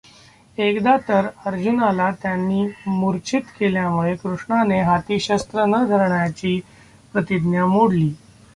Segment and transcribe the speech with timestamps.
[0.57, 6.59] एकदा तर अर्जुनाला त्यांनी मृर्च्छित केल्यामुळे कृष्णाने हाती शस्त्र न धरण्याची
[7.13, 8.11] प्रतिज्ञा मोडली.